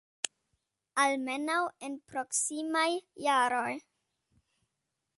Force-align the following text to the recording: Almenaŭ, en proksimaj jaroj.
Almenaŭ, 1.03 1.59
en 1.89 1.99
proksimaj 2.13 2.89
jaroj. 3.29 3.71